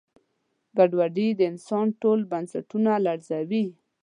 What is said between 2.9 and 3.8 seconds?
لړزوي.